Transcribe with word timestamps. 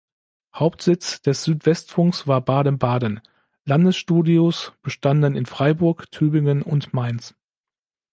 Hauptsitz 0.55 1.21
des 1.21 1.43
Südwestfunks 1.43 2.25
war 2.25 2.41
Baden-Baden, 2.41 3.21
Landesstudios 3.65 4.73
bestanden 4.81 5.35
in 5.35 5.45
Freiburg, 5.45 6.09
Tübingen 6.09 6.63
und 6.63 6.91
Mainz. 6.95 7.35